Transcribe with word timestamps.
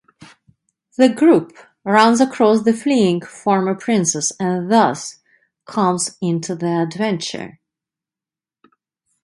The 0.97 1.09
group 1.09 1.55
runs 1.83 2.19
across 2.21 2.63
the 2.63 2.73
fleeing 2.73 3.21
former 3.21 3.75
princess 3.75 4.31
and 4.39 4.71
thus 4.71 5.19
comes 5.67 6.17
into 6.19 6.55
the 6.55 6.81
adventure. 6.81 7.59